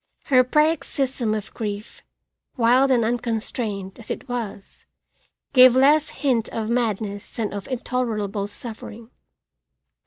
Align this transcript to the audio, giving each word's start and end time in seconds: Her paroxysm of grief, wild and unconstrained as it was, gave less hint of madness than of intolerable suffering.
Her 0.23 0.43
paroxysm 0.43 1.35
of 1.35 1.53
grief, 1.53 2.01
wild 2.57 2.89
and 2.89 3.05
unconstrained 3.05 3.99
as 3.99 4.09
it 4.09 4.27
was, 4.27 4.85
gave 5.53 5.75
less 5.75 6.09
hint 6.09 6.49
of 6.49 6.71
madness 6.71 7.35
than 7.35 7.53
of 7.53 7.67
intolerable 7.67 8.47
suffering. 8.47 9.11